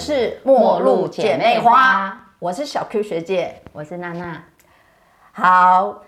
[0.00, 4.42] 是陌路姐妹花，我是小 Q 学姐，我是娜娜。
[5.30, 6.02] 好，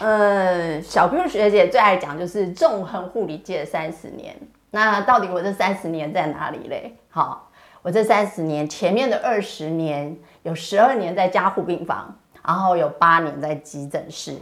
[0.00, 4.34] 呃，小 Q 学姐最爱讲就是纵横护理界三十年。
[4.72, 6.96] 那到底我这三十年在哪里嘞？
[7.08, 7.48] 好，
[7.82, 12.12] 我这三十年前面的二十年有十二年在加护病房，
[12.44, 14.36] 然后有八年在急诊室。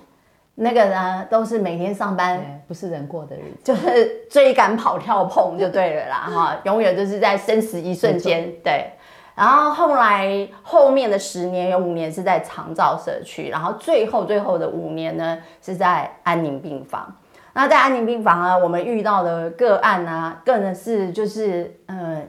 [0.55, 8.91] 那个呢，都是每天上班，不是人过的日子，就是追赶跑跳碰就对了啦，哈，永远就是在生死一瞬间，对。
[9.34, 17.11] 然后后来后面的十年有五年是在长照社区，然后最后最后的五年呢是在安宁病房。
[17.55, 22.23] 那在安宁病房啊，我们遇到的个案呢，个人是就是呃，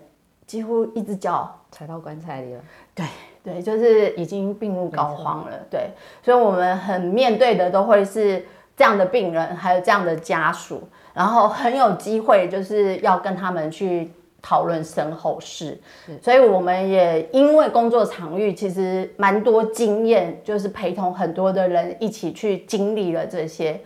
[0.47, 2.61] 几乎一只脚踩到棺材里了，
[2.95, 3.05] 对。
[3.43, 5.59] 对，就是已经病入膏肓了。
[5.69, 5.89] 对，
[6.23, 8.45] 所以我们很面对的都会是
[8.77, 15.77] 这样的病人，还有这样的家属，然后很有机会就是要跟他们去讨论身后事。
[16.21, 23.81] 所以我们也因为工作场域其实蛮多经验，就是陪同很多的人一起去经历了这些，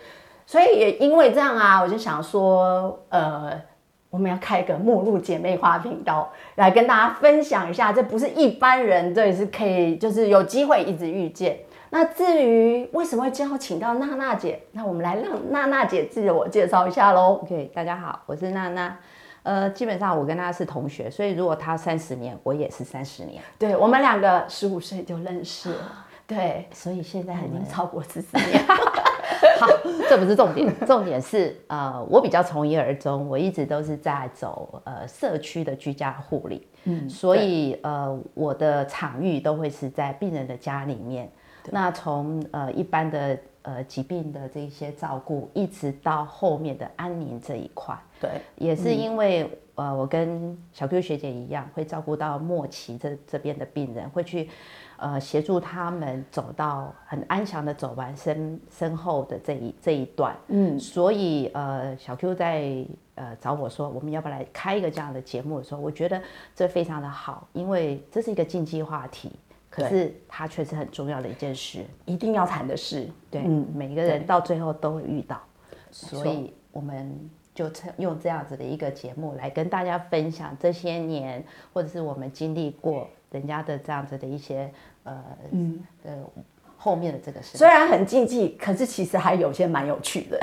[0.46, 3.60] 所以也因为这样啊，我就想说，呃。
[4.10, 11.60] 我们要开个目录姐妹花频道，来跟大家分享一下，这不是一般人，这也是可以，就是有机会一直遇见。
[11.90, 17.40] 那至于为什么会今后请到娜娜姐，那我们来让娜娜姐自我介绍一下喽。
[17.44, 18.98] OK，大家好，我是娜娜。
[19.44, 23.42] 呃，基本上我跟她是同学，所以如果她三十年，我也是三十年。
[23.58, 26.06] 对，我们两个十五岁就认识了。
[26.26, 28.62] 对，所以现在已经超过十四年。
[29.60, 29.68] 好，
[30.10, 41.30] 这不是重点，重点是呃，我比较从一而终，我一直都是在走呃社区的居家护理，嗯，所以呃我的场域都会是在病人的家里面。
[41.70, 54.50] 那从呃一般的呃疾病的这些照顾，一直到后面的安宁这一块，对，也是因为呃我跟小 Q 学姐一样，会照顾到末期这这边的病人，会去。
[55.00, 66.20] 呃，协助他们走到很安详的走完身身后的这一这一段，嗯，所以呃，小 Q 在呃找我说，我们要不要来开一个这样的节目的时候，我觉得
[66.56, 69.32] 这非常的好，因为这是一个禁忌话题，
[69.70, 75.40] 可是它却是很重要的一件事，一定要谈的事，对，嗯，每个人到最后都会遇到，
[75.92, 83.08] 所以我们就用这样子的一个节目来跟大家分享这些年，或者是我们经历过。
[83.32, 84.72] 人家的这样子的一些
[85.04, 86.12] 呃嗯呃
[86.78, 90.40] 后面的这个事，虽然很禁忌，可是其实还有些蛮有趣的。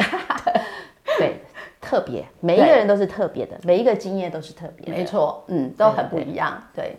[1.19, 1.37] 对，
[1.81, 4.93] 特别每一个人都是特别的，每一个经验都是特别。
[4.93, 6.61] 没错，嗯，都很不一样。
[6.75, 6.97] 对，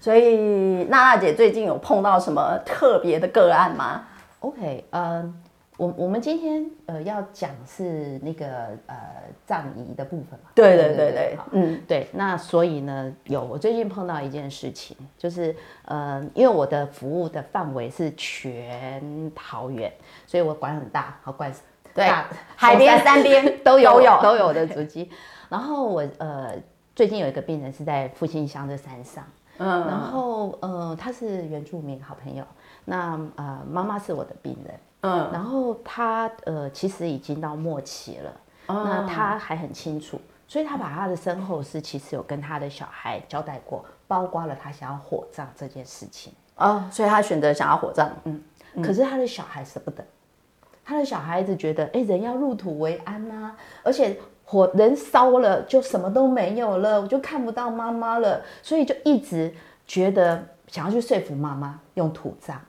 [0.00, 4.04] 所以娜娜姐最近有碰到什么特别的个案吗
[4.40, 5.41] ？OK，嗯。
[5.82, 8.46] 我我们今天呃要讲是那个
[8.86, 8.96] 呃
[9.44, 10.50] 葬仪的部分嘛？
[10.54, 12.06] 对对对对，嗯对。
[12.12, 15.52] 那所以呢，有我最近碰到一件事情，就是
[15.86, 19.02] 呃，因为我的服务的范围是全
[19.34, 19.92] 桃园，
[20.24, 21.52] 所以我管很大，好管
[21.92, 22.08] 对
[22.54, 25.10] 海边、 山边 都有有 都有的足迹。
[25.48, 26.52] 然后我呃
[26.94, 29.24] 最近有一个病人是在复兴乡的山上，
[29.58, 32.44] 嗯，然后呃他是原住民好朋友，
[32.84, 34.78] 那呃妈妈是我的病人。
[35.02, 38.32] 嗯，然后他呃，其实已经到末期了，
[38.66, 46.32] 那他还很清楚，所以他把他的身后事其实有跟他的小孩交代过，包括了他想要火葬这件事情。
[46.56, 48.40] 哦，所以他选择想要火葬，嗯，
[48.82, 50.04] 可是他的小孩舍不得，
[50.84, 59.52] 他的小孩子觉得，哎，人要入土为安呐，而且火人烧了就什么都没有了，我就看不到妈妈了，所以就一直
[59.84, 62.60] 觉得想要去说服妈妈用土葬。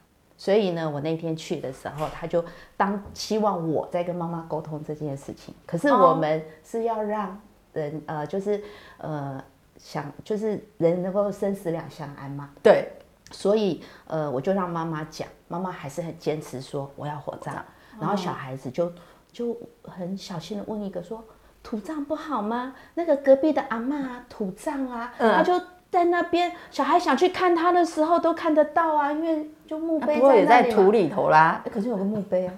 [0.44, 2.44] 所以呢，我那天去的时候，他就
[2.76, 5.56] 当希望我在跟妈妈沟通这件事情。
[5.66, 7.40] 可是我们是要让
[7.72, 8.62] 人呃，就是
[8.98, 9.42] 呃，
[9.78, 12.50] 想就是人能够生死两相安嘛。
[12.62, 12.90] 对。
[13.32, 17.64] 所以呃，我就让妈妈讲，妈妈还是很坚持说我要火葬。
[17.98, 18.92] 然后小孩子就
[19.32, 21.24] 就很小心的问一个说：
[21.64, 22.76] 土葬不好吗？
[22.96, 25.54] 那个隔壁的阿妈土葬啊，他就。
[25.94, 31.62] 在那边，小孩想去看他的时候都看得到啊，因为就墓碑在也在土里头啦。
[31.72, 32.54] 可是有个墓碑啊。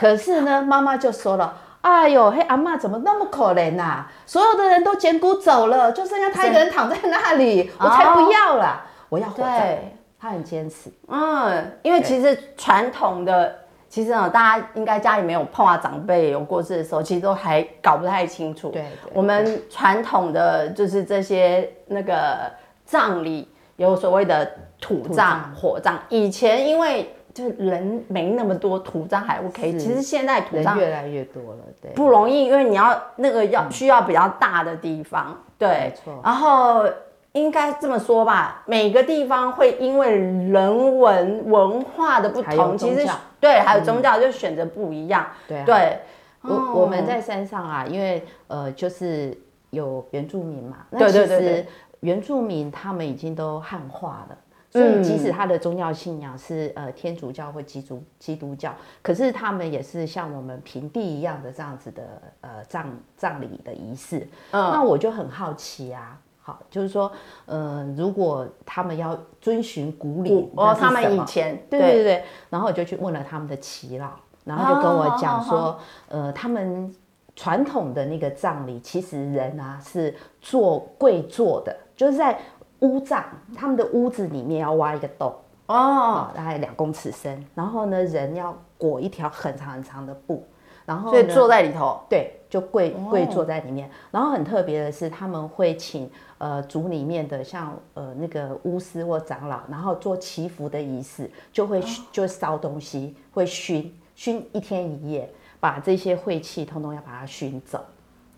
[0.00, 4.04] 可是呢，妈妈就说了：“哎呦，嘿，阿妈怎么那么可怜呐？
[4.26, 9.78] 所有的人都捡骨走了，就剩下他一个人躺在那里， 我才不要了，我要活着。”
[10.18, 10.90] 他很坚持。
[11.06, 13.54] 嗯，因为其实传统的，
[13.88, 18.70] 其实呢，大家应该家里没有碰到长辈有过世的时候，其实都还搞不太清楚。
[18.70, 22.50] 对，我们传统的就是这些那个。
[22.84, 24.50] 葬礼有所谓的
[24.80, 25.98] 土葬、火葬。
[26.08, 29.72] 以前因为就人没那么多，土葬还 OK。
[29.76, 36.20] 其实现在土葬越来越多了，对，不容易，因为你要那个要需要比较大的地方，对，没错。
[36.22, 36.84] 然后
[37.32, 43.04] 应该这么说吧，每个地方会因为人文文化的不同，其实
[43.40, 45.26] 对，还有宗教就选择不一样。
[45.48, 45.98] 对啊，对，
[46.42, 49.36] 我我们在山上啊，因为呃，就是
[49.70, 51.66] 有原住民嘛，那对其对对
[52.04, 54.36] 原住民他们已经都汉化了。
[54.70, 62.02] 所以，即使他的宗教信仰是呃天主教或基督基督教，可是他们也是像我们平地一样的这样子的
[62.40, 64.28] 呃葬葬礼的仪式。
[64.50, 64.72] 嗯。
[64.72, 67.12] 那我就很好奇啊，好，就是说，
[67.46, 72.02] 呃，如果他们要遵循古礼，哦，他们以前对对。
[72.02, 74.10] 对，然后我就去问了他们的耆老，
[74.42, 75.78] 然后就跟我讲哦说，
[76.08, 76.92] 呃，他们
[77.36, 82.38] 传统的那个葬礼，其实人啊是坐跪坐的，就是在
[82.80, 83.24] 屋葬，
[83.56, 85.34] 他们的屋子里面要挖一个洞，
[85.66, 90.44] 哦，哦，大概两公尺深，然后呢，人要裹一条很长很长的布，
[90.84, 93.08] 然后所以坐在里头，对，就跪哦。
[93.08, 93.88] 跪坐在里面。
[94.10, 107.80] 然后很特别的是，他们会请呃族里面的像呃那个巫师或长老，然后做祈福的仪式，就会熏就烧东西，会熏熏一天一夜，把这些晦气通通要把它熏走。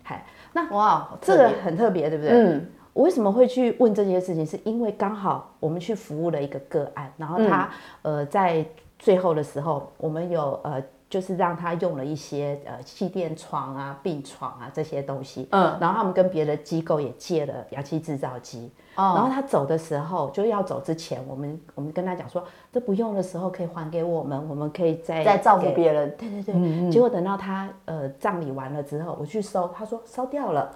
[0.03, 2.31] 嗨，那哇，好这个很特别，对不对？
[2.31, 4.43] 嗯，我为什么会去问这件事情？
[4.43, 7.69] 是因为刚好我们去服务了一个个案，然后他、
[8.01, 8.65] 呃在
[8.97, 19.13] 最后的时候，我们有呃就是让他用了一些呃气垫床啊、病床啊这些东西，嗯，然后他们跟别的机构也借了氧气制造机，哦。
[19.15, 30.75] 然后他走的时候，就要走之前，我们我们跟他讲说，这不用的时候可以还给我们，我们可以再再照顾给别人，对对对，结果等到他呃葬礼完了之后，我去收，他说烧掉了，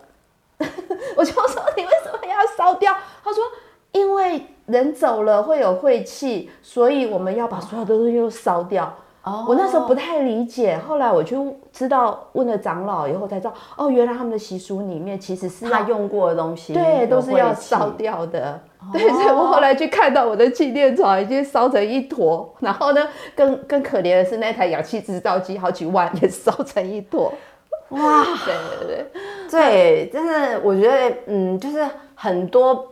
[1.15, 2.93] 我就说你为什么要烧掉？
[3.23, 3.43] 他说
[3.91, 8.85] 因为人走了会有晦气，所以我们要把所有的东西都烧掉。
[9.23, 18.59] 哦我那时候不太理解，后来我就知道问了长老以后才知道，哦，原来他们的习俗里面其实是要他用过的东西，对，都是要烧掉的。
[18.91, 27.31] 对，所以我后来去看到我的气垫床已经烧成一坨，然后呢，更更可怜的是那台氧气制造机好几万也烧成一坨。
[27.91, 29.11] 哇，对对对，
[29.49, 32.87] 对，就是，我觉得，嗯，就是很多。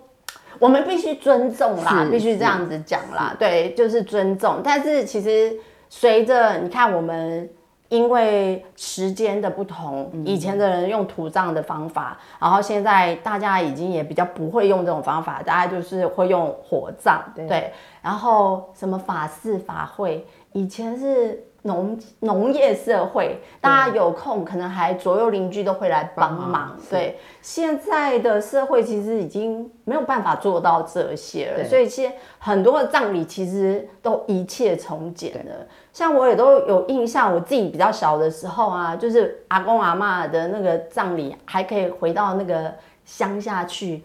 [0.57, 4.59] 我们必须尊重啦，必须这样子讲啦，对，就是尊重。
[4.61, 5.55] 但是其实
[5.87, 7.49] 随着你看，我们
[7.87, 17.71] 因为时间的不同，以前的人用土葬的方法，然后现在大家已经也比较不会用这种方法，大家就是会用火葬，对对。
[18.01, 27.19] 然后什么法事法会，以前是农农业社会，大家有空可能还左右邻居都会来帮帮忙对。
[27.41, 35.67] 现在的社会其实已经没有办法做到这些了，所以其实很多的葬礼其实都一切从简了。
[35.91, 42.73] 像我也都有印象，我自己比较小的时候啊，就是阿公阿妈的那个葬礼，还可以回到那个
[43.03, 44.03] 乡下去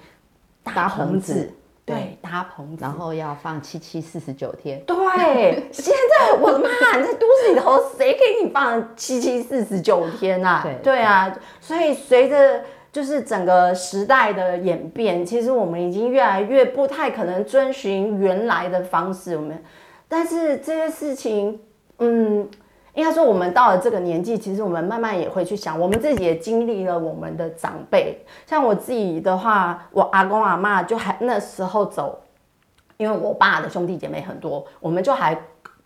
[0.65, 1.35] 搭棚棚子。
[1.35, 1.55] 子，
[1.87, 4.81] 对对，搭棚子，然后要放七七四十九天。
[4.87, 10.67] 对， 现在我的妈，你在都市里头，谁给你放七七四十九天啊？
[10.83, 19.37] 对啊，所以随着就是整个时代的演变，其实我们已经越来越不太可能遵循原来的方式。
[19.37, 19.63] 我们，
[20.09, 21.61] 但是这些事情，
[21.99, 22.49] 嗯。
[22.95, 28.25] 应该说，我们到了这个年纪，其实我们慢慢也会去想，我们自己也经历了我们的长辈。
[28.47, 32.21] 像我自己的话，我阿公阿妈就还那时候走，
[32.97, 35.37] 因为我爸的兄弟姐妹很多，我们就还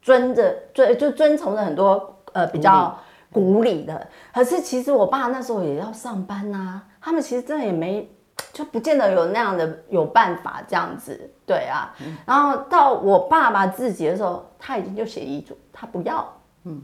[0.02, 2.96] 遵着遵就遵从着很多呃比较
[3.32, 4.06] 古礼的。
[4.34, 8.06] 可是其实我爸那时候也要上班呐、他们其实真的也没
[8.52, 11.94] 就不见得有那样的有办法这样子，对啊。
[12.26, 16.26] 然后到我爸爸自己的时候，他已经就写遗嘱，他不要，
[16.64, 16.82] 嗯，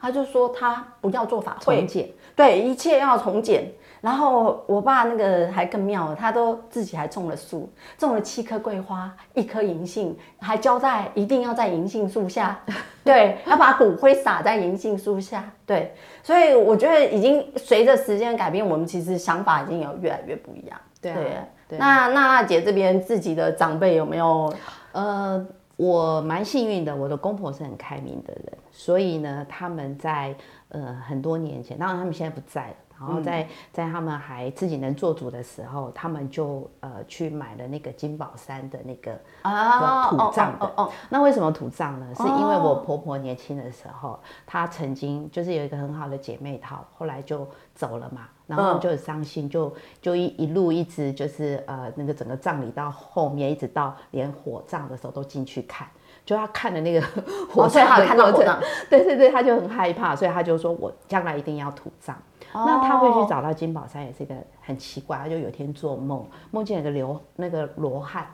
[0.00, 3.70] 他就说他不要做法会重，建，对，一切要重简。
[4.00, 12.58] 然后我爸那个还更妙，他都自己还种了树，种了七棵桂花，一棵银杏，还交代一定要在银杏树下，
[13.04, 15.94] 对，要把骨灰撒在银杏树下，对。
[16.22, 20.80] 所以我觉得已经随着时间改变，我们其实想法已经有越来越不一样。
[21.02, 24.52] 对啊对那娜娜姐这边自己的长辈有没有？
[24.92, 25.46] 呃，
[25.80, 30.36] 我蛮幸运的，我的公婆是很开明的人，所以呢，他们在
[30.68, 32.76] 呃很多年前，当然他们现在不在了。
[33.00, 42.06] 然后在在他们还自己能做主的时候，他们就呃去买了那个金宝山的那个啊土葬的那为什么土葬呢？
[42.14, 55.88] 是因为我婆婆年轻的时候，她曾经就是有一个很好的姐妹淘，后来就走了嘛，然后嗯就很伤心，就就一一路一直就是呃那个整个葬礼到后面，一直到连火葬的时候都进去看，
[56.26, 57.00] 就他看的那个
[57.50, 62.14] 火葬的过程看到火葬，对 对对，他就很害怕，所以他就说我将来一定要土葬。
[62.52, 65.18] 那他会去找到金宝山，也是一个很奇怪。
[65.18, 68.26] 他就有一天做梦，梦见有个流那个罗汉，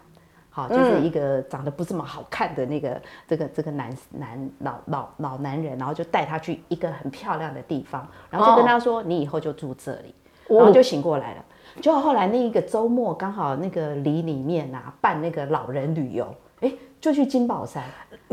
[0.51, 10.15] 好，就是一个长得不这么好看的那个这个这个男男老老老男人，然后就带他去一个很漂亮的地方，然后就跟他说：“你以后就住这里。”
[10.49, 11.45] 然后就醒过来了。
[11.81, 17.83] 就后来那一个周末，刚好那个里里面啊办那个老人旅游，哎，就去金宝山。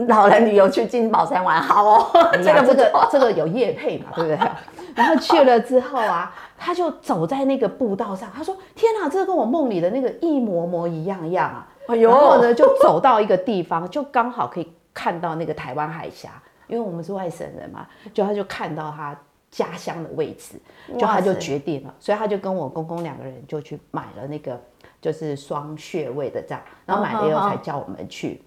[0.08, 2.10] 老人旅游去金宝山玩，好哦，
[2.44, 4.50] 这个这个这个有叶配嘛，对不对？
[4.96, 19.16] 然后去了之后啊，他就走在那个步道上，他说：“天哪，这个跟我梦里的那个一模模一样样啊！”然后呢，就走到一个地方，就刚好可以看到那个台湾海峡，因为我们是外省人嘛，就他就看到他
[19.52, 20.56] 家乡的位置，
[20.98, 24.60] 就他就决定了，所以他就跟我公公两个人就去买了那个
[25.00, 28.42] 就是双穴位的这样，然后买了以后才叫我们去。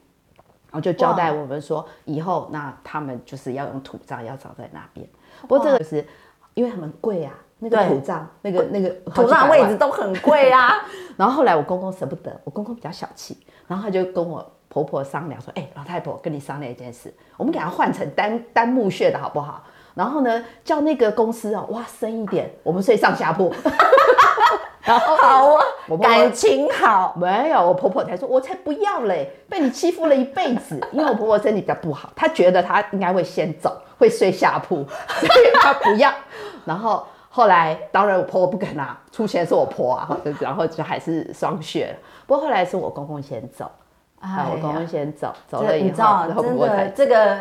[0.71, 5.07] 然后就交代我们说，以后那他们就是要用土葬，要葬在那边。
[5.43, 6.07] 不过这个是
[6.55, 10.73] 因为他们贵啊，那个土葬，那个那个土葬位置都很贵啊。
[11.17, 19.65] 然后后来我公公舍不得，我公公比较小气，然后他就跟我婆婆商量说：“哎，老太婆，跟你商量一件事，我们给他换成单单木穴的好不好？
[19.95, 23.51] 然后呢，叫那个公司哦，哇，深一点，我们睡上下铺。”
[25.21, 25.65] 好啊，
[26.01, 27.61] 感情好没有？
[27.61, 30.81] 我婆婆才说，我才不要嘞，被你欺负了一辈子。
[30.93, 34.77] 因为我婆婆身体比较不好，她觉得她应该会先走，会睡下铺，
[35.19, 36.13] 所以她不要。
[36.65, 41.97] 然后后来，当然我婆婆不肯啊，出钱是我婆啊，然后就还是双血。
[42.27, 43.71] 不过后来是我公公先走，
[44.21, 45.97] 啊，我公公先走，走了以后，
[46.29, 47.39] 然后我才这个。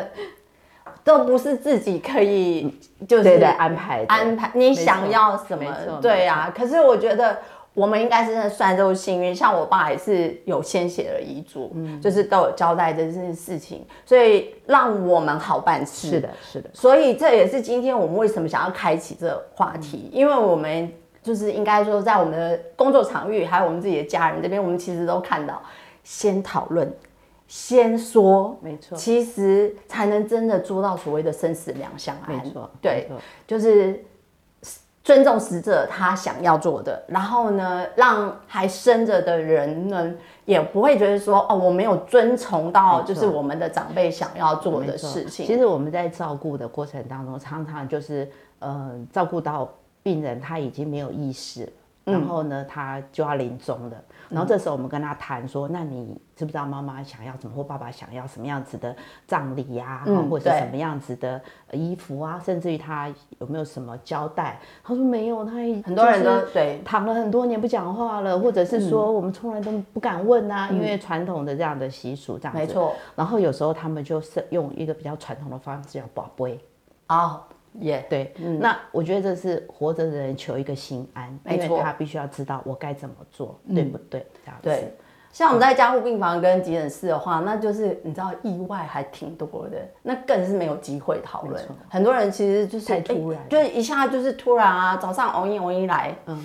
[1.06, 6.00] 都不是自己可以就是安排安排，你想要什么？
[6.02, 6.52] 对啊。
[6.52, 7.38] 可是我觉得
[7.74, 16.08] 我们应该是算都幸运，像我爸也是有先写了遗嘱，嗯，就是都有交代这件事情，所以让我们好办事。
[16.08, 16.68] 是的，是的。
[16.72, 25.62] 所以这也是今天我们为什么想要开启这个话题，因为我们就是应该说在我们的工作场域，还有我们自己的家人这边，我们其实都看到，
[26.02, 26.92] 先讨论。
[27.48, 32.36] 先说，没错，其实才能真的做到所谓的生死两相安。
[32.36, 33.08] 没错，对，
[33.46, 34.04] 就是
[35.04, 40.12] 尊重死者他想要做的，然后呢，让还生着的人呢，
[40.44, 45.46] 也不会觉得说，哦，我没有遵从到，就是我们的长辈想要做的事情。
[45.46, 49.72] 其实我们在照顾的过程当中，常常就是，呃，照顾到
[50.02, 51.72] 病人他已经没有意识，
[52.06, 53.96] 然后呢，他就要临终了。
[54.28, 58.94] 然后这时候我们跟他谈说，那你知不知道妈妈想要什么，或爸爸想要什么样子的
[59.26, 61.40] 葬礼呀，或者是什么样子的
[61.72, 64.60] 衣服啊，甚至于他有没有什么交代？
[64.84, 65.52] 他说没有，他
[65.84, 72.58] 很多人都对躺了很多年不讲话了，或者是说我们从来都不敢问啊，因为传统的这样的习俗这样子。
[72.58, 72.94] 没错。
[73.16, 76.60] 然后有时候他们就是用一个比较传统的方式叫宝贝
[77.08, 77.42] 啊。
[77.80, 84.26] 也对，那我觉得这是活着的人求一个心安，没错他必须要知道我该怎么做，对不对？
[84.44, 84.94] 这样对。
[85.32, 91.62] 像我们在加护病房跟急诊室的话，那就是你知道意外还挺多的，那更是没有机会讨论。
[91.90, 96.42] 很多人其实就是太突然，就是一下就是突然啊，早上熬夜熬夜来，嗯，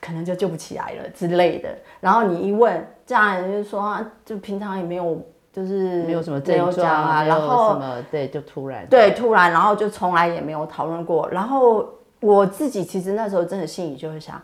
[0.00, 1.68] 可能就救不起来了之类的。
[2.00, 5.20] 然后你一问家人，就说啊，就平常也没有。
[5.52, 11.28] 就是没有什么症状啊，然后什么对，就突然对突然，然后就从来也没有讨论过。
[11.28, 11.88] 然后
[12.20, 14.40] 我自己其实那时候真的心里就会想，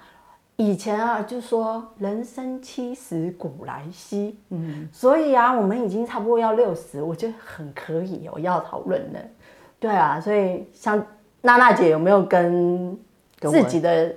[0.56, 9.20] 以前啊就说人生七十古来稀，嗯，所以啊我们已经差不多要六十，我觉得很可以哦要讨论的。
[9.78, 11.00] 对啊，所以像
[11.42, 12.98] 娜娜姐有没有跟
[13.42, 14.12] 自己的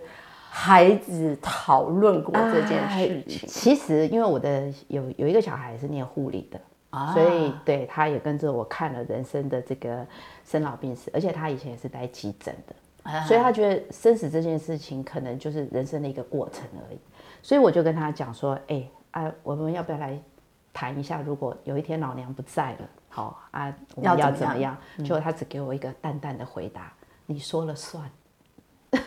[0.49, 3.47] 孩子讨论过这件事情？
[3.47, 6.59] 其实因为我的有有一个小孩是念护理的。
[7.13, 10.05] 所以，对他也跟着我看了人生的这个
[10.43, 16.97] 生老病死，而且他以前也是待急诊的，所以他觉得生死这件事情可能就是人生的一个过程而已。
[17.43, 20.19] 所以我就跟他讲说：“哎啊，我们要不要来
[20.73, 21.21] 谈一下？
[21.21, 26.91] 如果有一天老娘不在了，好啊，我们要怎么样？”结果他只给我一个淡淡的回答
[27.27, 28.03] ：“你说了算。”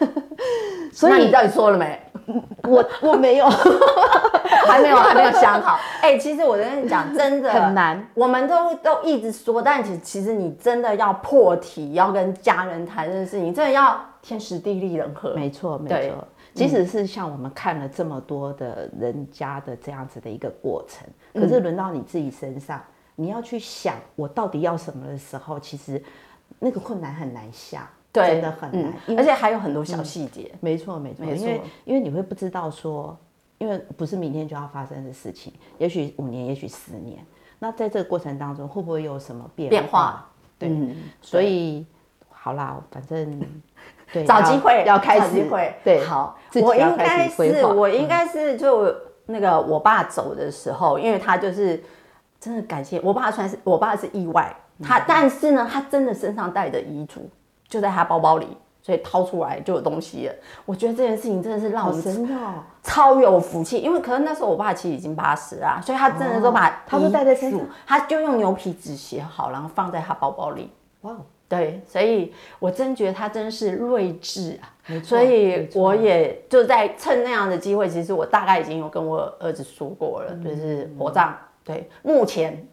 [0.95, 2.01] 所以你到底说了没？
[2.63, 3.47] 我我没有。
[4.67, 5.79] 还没有，还没有想好。
[6.01, 8.07] 哎，其实我跟你讲，真的很难。
[8.15, 15.35] 我们都都一直说，但其其实你真的要破题，要跟家人谈这件事情，真的要天时地利人和。
[15.35, 16.27] 没错，没错。
[16.55, 21.09] 即使是像我们看了这么多的人家的这样子的一个过程，
[21.41, 22.79] 可是轮到你自己身上，
[23.17, 26.03] 你要去想我到底要什么的时候，其实
[26.59, 30.53] 那个困难很难下，真的很难，而且还有很多小细节。
[30.61, 33.17] 没错，没错，因为因为你会不知道说。
[33.63, 37.25] 因为不是明天就要发生的事情，也许五年，也许十年。
[37.61, 40.27] 那在这个过程当中，会不会有什么变变化？
[40.59, 40.69] 对，
[41.21, 41.87] 所以
[42.29, 43.41] 好啦，反正
[44.13, 45.73] 对找机会要开机会。
[45.85, 48.93] 对好，我应该是我应该是就
[49.27, 51.81] 那个我爸走的时候，因为他就是
[52.41, 54.53] 真的感谢我爸，算是我爸是意外，
[54.83, 57.31] 他嗯但是呢，他真的身上带着遗嘱，
[57.69, 58.49] 就在他包包里。
[58.83, 60.35] 所以掏出来就有东西了，
[60.67, 70.69] 我觉得这件事情真的是让我们真的哦，超有福气，因为可能那时候我爸其实已经八十啦，所以他真的都把哦他都带在身上，他就用牛皮纸写好，然后放在他包包里。
[71.03, 74.69] 哇哦，对，所以我真觉得他真是睿智啊。
[75.05, 81.33] 所以我也就在趁那样的机会，其实我大概已经有跟我儿子说过了，就是火葬。
[81.65, 82.67] 对，目前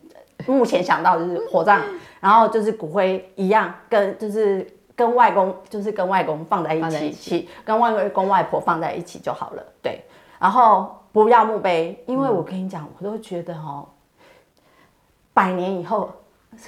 [0.48, 1.84] 目前想到就是火葬，
[2.20, 4.66] 然后就是骨灰一样，跟就是
[5.00, 9.64] 跟外公就是跟外公放在一起，一起跟外公外婆放在一起就好了。
[9.82, 10.02] 对，
[10.38, 13.88] 然后不要墓碑，因为我跟你讲，我都觉得哦，
[15.34, 16.12] 百年以后。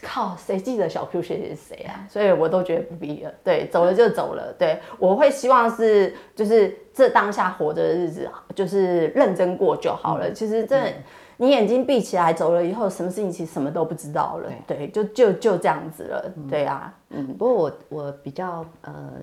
[0.03, 2.05] 靠，谁记得小 Q 是谁啊？
[2.07, 3.31] 所以我都觉得不必了。
[3.43, 4.53] 对，走了就走了。
[4.57, 10.31] 对，我会希望是，就是这当下活着的日子，就是认真过就好了。
[10.31, 10.93] 其实这
[11.41, 14.51] 你眼睛闭起来走了以后，什么事情其实什么都不知道了。
[14.67, 16.31] 对，就就就这样子了。
[16.47, 19.13] 对啊，嗯，不过我我比较呃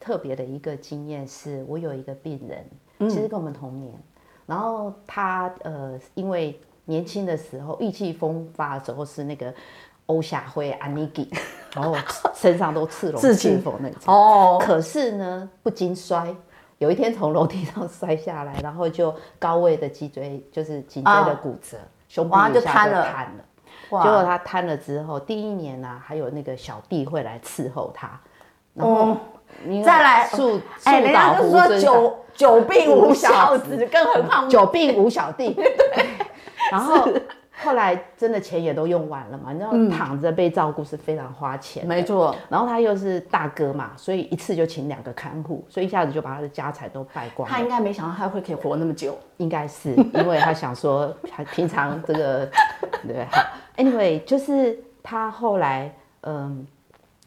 [0.00, 3.92] 特别的一个经验是，我有一个病人，其实跟我们同年，
[4.46, 9.52] 然后他呃因为年轻的时候意气风发的时候是那个
[10.06, 11.30] 欧霞辉安妮吉，
[11.76, 11.94] 然后
[12.34, 13.98] 身上都刺龙刺青那种。
[14.06, 16.34] 哦，可是呢，不经摔，
[16.78, 21.78] 有一天从楼梯上摔下来，然后就高位的脊椎就是颈椎的骨折，
[22.08, 23.04] 胸部就瘫了。
[23.04, 23.44] 瘫了。
[23.90, 24.02] 哇。
[24.02, 28.20] 结果他瘫了之后，第一年呢、还有那个小弟会来伺候他，
[28.74, 29.16] 然后
[29.84, 35.56] 再来树哎，人家就说久久病无孝孝子，更何况久病无小弟，
[36.70, 37.08] 然后
[37.58, 47.48] 后来真的钱也都用完了嘛，你知道躺着被照顾是非常花钱的，没错，然后他又是大哥嘛，所以一次就请两个看护，所以一下子就把他的家财都败光。
[47.48, 49.18] 他应该没想到他会可以活那么久。
[49.38, 52.48] 应该是因为他想说，他平常这个
[53.06, 53.42] 对好
[53.76, 55.90] ，anyway，就是他后来
[56.22, 56.66] 嗯，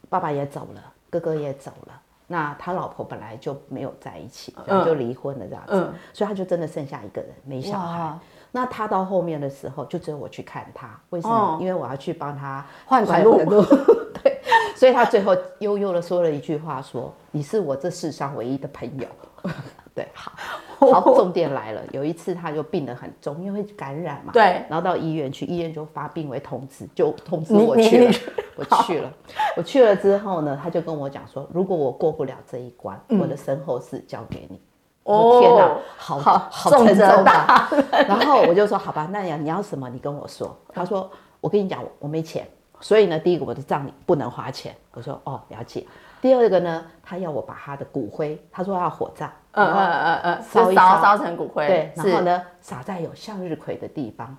[0.09, 2.01] 爸爸也走了，哥哥也走了。
[2.31, 8.19] 那他老婆本来就没有在一起，然后就离婚了这样子，嗯所以他就真的剩下一个人，没小孩哇。
[8.51, 11.35] 那他到后面的时候，就只有我去看他，为什么？
[11.35, 13.37] 哦因为我要去帮他换管路
[14.23, 14.39] 对，
[14.75, 19.07] 所以他最后悠悠的说了一句话，说：“你是我这世上唯一的朋友。
[19.95, 20.31] ”对，好，
[20.79, 21.81] 好，重点来了。
[21.91, 28.13] 有一次他就病得很重，因为感染嘛，对然后到医院去，医院就发病为通知，就通知我去了。
[28.55, 29.13] 我去了，
[29.57, 34.59] 我去了之后呢，他就跟我讲说，如果我过不了这一关，我的身后事交给你。
[35.03, 37.69] 我说天哪哦，好好好沉重大 啊！
[38.07, 39.89] 然后我就说好吧，那你你要什么？
[39.89, 40.55] 你跟我说。
[40.73, 41.09] 他说
[41.41, 42.47] 我跟你讲，我我没钱，
[42.79, 44.75] 所以呢，第一个我的葬礼不能花钱。
[44.93, 45.85] 我说哦，了解。
[46.21, 51.65] 第二个呢，他要我把他的骨灰，他说要火葬，嗯嗯嗯嗯，烧烧烧成骨灰。
[51.65, 52.21] 对，然后？
[52.21, 54.35] 呢，撒在有向日葵的地方。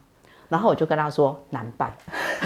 [0.49, 1.93] 然后我就跟他说难办。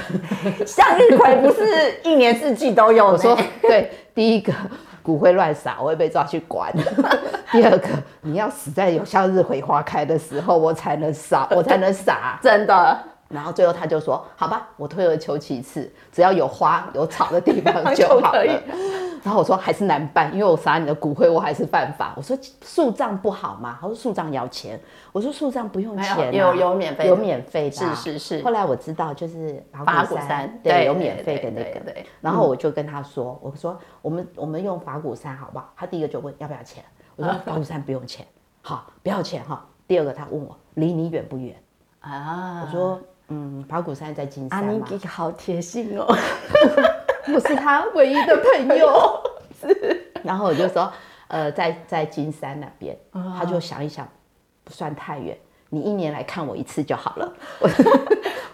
[0.66, 3.06] 向日葵不是一年四季都有。
[3.06, 4.52] 我说对， 第一个
[5.02, 6.70] 骨灰乱撒，我会被抓去管。
[7.54, 7.88] 第二个，
[8.22, 12.36] 你要死在有向日葵花开的时候，我才能撒， 我才能撒。
[12.42, 18.62] 真的，然后最后他就说：“好吧，我退而求其次，只要有花有草的地方就好了。
[19.22, 24.78] ”然后我说：“还是难办，因为我撒你的骨灰，我还是犯法。”我说：“树葬不好吗？”他说：“树葬要钱。”
[25.12, 31.80] 我说：“树葬不用钱、啊，有有有免费的有免费的啊、是是是后来我知道，就是法法鼓鼓山山对对有免费的那个
[32.20, 36.84] 然后我就跟他说：“我说我们我们用法鼓山好不好？”他第一个就问要不要钱，
[37.16, 38.26] 我说法鼓山不用钱，
[38.62, 39.64] 好不要钱哈。
[39.86, 41.54] 第二个他问我离你远不远，
[42.00, 46.06] 啊我说嗯，法鼓山在金阿尼山嘛，基好贴心哦。
[47.34, 49.20] 我是他唯一的朋友。
[50.22, 50.92] 然后我就说，
[51.28, 54.06] 呃，在在金山那边，他就想一想，
[54.62, 55.36] 不算太远，
[55.70, 57.32] 你一年来看我一次就好了。
[57.60, 57.68] 我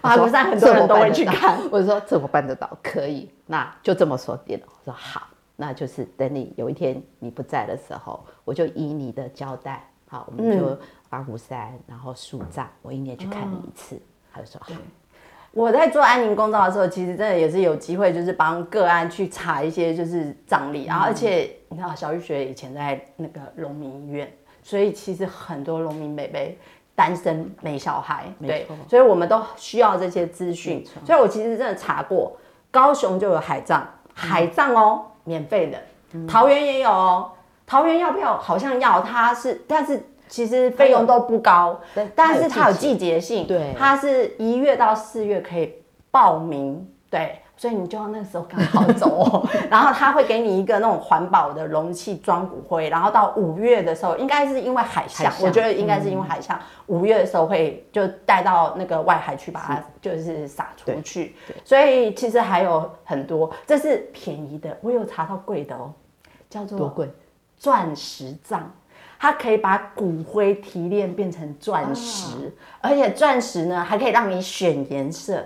[0.01, 1.57] 法鼓山很多人都会去看。
[1.69, 4.65] 我说这我办得到，可以，那就这么说定了。
[4.67, 5.27] 我说好，
[5.61, 10.75] 那就是等你有一天你不在的时候，我就依你的交代，好，我们就
[11.07, 14.01] 法鼓山，然后树葬，我一年去看你一次。
[14.33, 14.73] 他就说好，
[15.51, 26.57] 我在做安宁公照的时候，其实真的也是有机会，就是帮个案去查一些就是葬礼，然后而且你知道小玉学以前在那个农民医院，所以其实很多农民北北
[26.95, 32.35] 单身没小孩，对错，所以我们都需要这些资讯，所以我其实真的查过，
[32.71, 37.31] 高雄就有海葬，海葬哦，免费的，桃园也有哦，
[37.65, 38.37] 桃园要不要？
[38.37, 40.07] 好像要，它是，但是。
[40.31, 45.73] 其实费用都不高，但但是它有季季节性，对它是一月到四月可以
[46.09, 49.47] 报名对，所以你就要那时候刚好走哦。
[49.69, 61.35] 然后他会给你一个那种环保的容器装骨灰，然后到五月的时候，应该是因为海象，海象我觉得应该是因为海象，五、月的时候会就带到那个外海去把它就是撒出去。
[61.63, 65.93] 所以其实还有很多，这是便宜的，我有查到贵的哦，
[66.49, 67.07] 叫做多贵？
[67.59, 68.71] 钻石葬。
[69.19, 75.45] 它可以把骨灰提炼变成钻石，而且钻石呢还可以让你选颜色，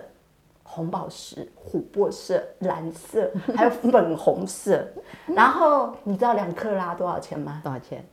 [0.67, 4.85] 红宝石、琥珀色、蓝色，还有粉红色。
[5.27, 7.61] 然后你知道两克拉多少钱吗？
[7.63, 8.03] 多少钱？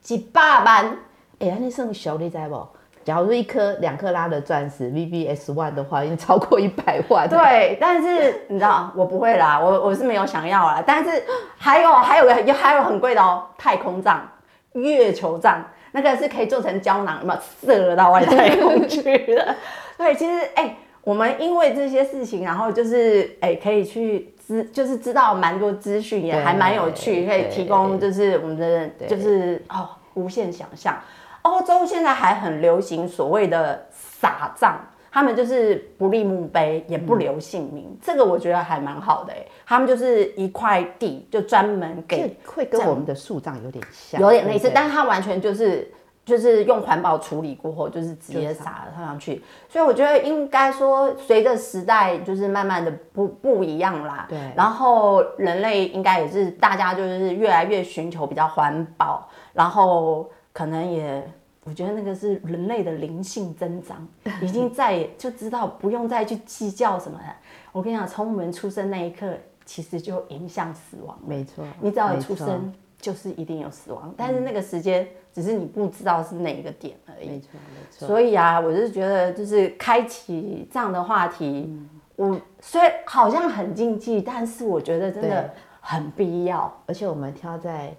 [0.00, 0.96] 几百万。
[1.40, 2.66] 哎，那算小，你知不？
[3.02, 7.28] 假如一颗两克拉的钻石 VVS One 的话，已经超过一百万。
[7.28, 10.82] 对，但是你知道我不会啦，我我是没有想要啦。
[10.86, 11.22] 但是
[11.56, 14.26] 还有还有个还有很贵的哦，太空葬。
[14.74, 19.02] 月球杖那个是可以做成胶囊嘛，射到外太空去
[19.34, 19.56] 的。
[19.98, 30.98] 对，其实哎，我们因为这些事情，然后就是哎，可以去知，就是知道蛮多资讯，也还蛮有趣，可以提供就是我们的就是哦，无限想象。
[31.42, 34.78] 欧洲现在还很流行所谓的撒葬。
[35.12, 39.44] 他们就是不立墓碑，也不留姓名，这个我觉得还蛮好的哎。
[39.66, 45.90] 他们就是一块地，就专门给，会跟我们的树葬有点像，有点类似，但是它完全就是
[46.30, 49.42] 就是用环保处理过后，就是直接撒了上去。
[49.68, 54.26] 所以我觉得应该说，随着时代就是慢慢的不不一样啦。
[54.28, 54.38] 对。
[54.56, 61.22] 然后人类应该也是大家就是越来越寻求比较环保，然后可能也。
[61.64, 64.08] 我觉得那个是人类的灵性增长，
[64.40, 67.36] 已经再也就知道不用再去计较什么了。
[67.70, 69.26] 我跟你讲，从我们出生那一刻，
[69.66, 71.16] 其实就影响死亡。
[71.24, 74.12] 没错，你只要一出生，就是一定有死亡。
[74.16, 77.28] 但是那个时间，只是你不知道是哪一个点而已。
[77.28, 78.06] 没错，没错。
[78.06, 81.72] 所以啊，我是觉得，就是开启这样的话题，
[82.16, 86.72] 我虽然好像很禁忌，但是我觉得真的很必要。
[86.86, 87.94] 而且我们挑在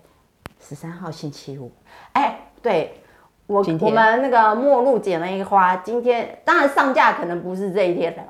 [0.60, 1.72] 十三号星期五。
[2.14, 2.96] 哎，对。
[3.48, 8.24] 我我们那个末路捡了一花，今天当然上架可能不是这一天的，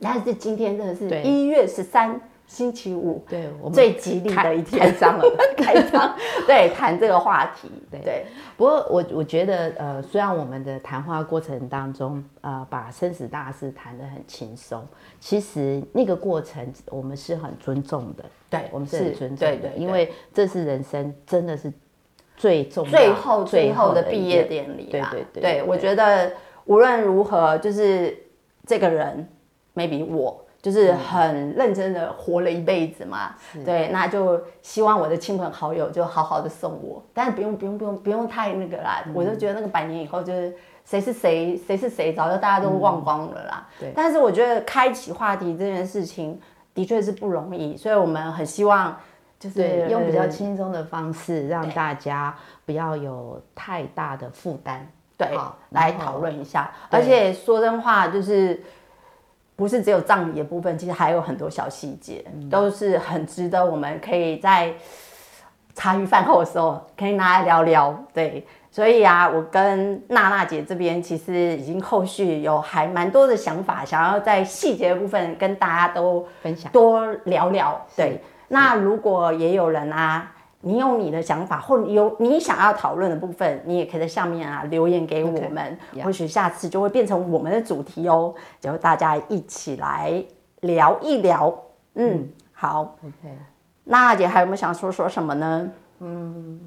[0.00, 5.24] 但是今天真的是一月十三星期五，对，我们最吉利的一天，开张了，
[5.56, 6.14] 开张，
[6.46, 8.26] 对，谈这个话题，对。
[8.56, 14.86] 不过我我觉得，呃，虽然我们的谈话过程当中，呃，把生死大事谈得很轻松，
[15.18, 21.72] 其实那个过程我们是很尊重的，对，我们是很尊重的，因为这是人生，真的是。
[22.36, 26.32] 最重最后最后的毕业典礼啦，对对对，我觉得
[26.64, 28.12] 无论如何，就是
[28.66, 29.28] 这个人
[29.72, 33.34] ，maybe 我就是很认真的活了一辈子嘛，
[33.66, 43.68] 对，那就希望我的亲朋好友就好好的送我，但是不用不用不用不用太那个啦，我就觉得那个百年以后就是谁是谁谁是谁，早就大家都忘光了啦。
[43.78, 46.40] 对，但是我觉得开启话题这件事情
[46.72, 48.96] 的确是不容易，所以我们很希望。
[49.36, 54.86] 就是用比较轻松的方式，让大家不要有太大的负担，
[55.18, 55.28] 对，
[55.68, 56.72] 来讨论一下。
[56.88, 58.62] 而且说真话，就是
[59.56, 64.72] 不是只有葬礼的部分，其实还有很多小细节，都是很值得我们可以在
[65.74, 68.04] 茶余饭后的时候可以拿来聊聊。
[68.12, 77.80] 对，所以啊，我跟娜娜姐这边其实已经后续有还蛮多的想法，想要在细节的部分跟大家都分享，多聊聊。
[77.96, 78.20] 对。
[78.48, 80.30] 那如果也有人啊，
[80.64, 90.24] 你有你的想法，或有你想要讨论的部分，你也可以在下面啊留言给我们，或许下次就会变成我们的主题哦，就大家一起来
[90.60, 91.54] 聊一聊。
[91.94, 93.36] 嗯，好，OK。
[93.84, 95.70] 娜姐还有没有想说说什么呢？
[96.00, 96.58] 嗯，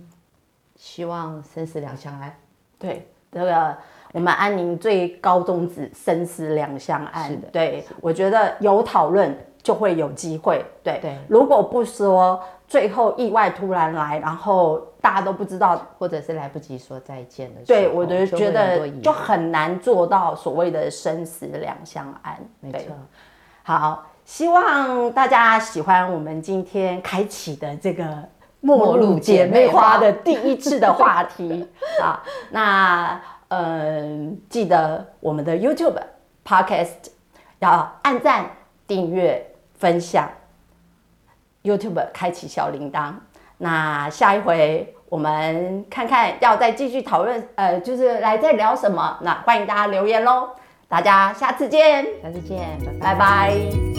[0.76, 2.32] 希望生死两相安。
[2.78, 3.76] 对，这个
[4.14, 7.36] 我们安宁最高宗旨，生死两相安。
[7.52, 9.38] 对，我觉得有讨论。
[9.64, 11.18] 就会有机会，对对。
[11.28, 22.38] 如果不说，最后意外突然来，然后大家都不知道，或者是来不及说再见的，对我就觉得就很难做到所谓的生死两相安。
[22.60, 22.94] 没错。
[23.64, 28.06] 好，希望大家喜欢我们今天开启的这个
[28.60, 31.68] 末路姐妹花的第一次的话题
[32.02, 32.22] 啊。
[32.52, 36.00] 那嗯，记得我们的 YouTube
[36.46, 37.08] Podcast
[37.60, 38.46] 要按赞
[38.86, 39.44] 订阅。
[39.80, 40.28] 分享
[41.64, 43.14] ，YouTube 开启小铃铛。
[43.58, 49.18] 那下一回我们看看要再继续讨论，呃，就是来再聊什么？
[49.22, 50.50] 那欢迎大家留言喽！
[50.88, 53.97] 大家下次见，下次见，拜拜。